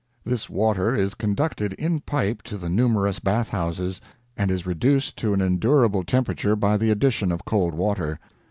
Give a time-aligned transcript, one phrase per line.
[0.25, 4.01] This water is conducted in pipe to the numerous bath houses,
[4.35, 8.19] and is reduced to an endurable temperature by the addition of cold water.